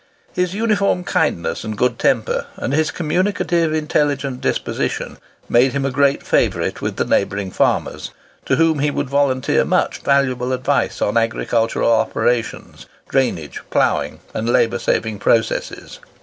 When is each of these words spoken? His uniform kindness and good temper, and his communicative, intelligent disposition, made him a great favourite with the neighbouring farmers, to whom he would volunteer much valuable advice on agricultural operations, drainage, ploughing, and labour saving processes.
His 0.33 0.55
uniform 0.55 1.03
kindness 1.03 1.63
and 1.63 1.77
good 1.77 1.99
temper, 1.99 2.47
and 2.55 2.73
his 2.73 2.89
communicative, 2.89 3.71
intelligent 3.71 4.41
disposition, 4.41 5.19
made 5.47 5.73
him 5.73 5.85
a 5.85 5.91
great 5.91 6.23
favourite 6.23 6.81
with 6.81 6.95
the 6.95 7.05
neighbouring 7.05 7.51
farmers, 7.51 8.09
to 8.47 8.55
whom 8.55 8.79
he 8.79 8.89
would 8.89 9.11
volunteer 9.11 9.63
much 9.63 9.99
valuable 9.99 10.53
advice 10.53 11.03
on 11.03 11.17
agricultural 11.17 11.91
operations, 11.91 12.87
drainage, 13.09 13.61
ploughing, 13.69 14.21
and 14.33 14.49
labour 14.49 14.79
saving 14.79 15.19
processes. 15.19 15.99